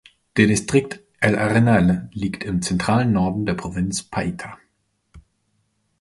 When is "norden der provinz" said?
3.11-4.01